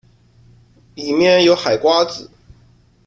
[0.95, 2.27] 里面有海瓜子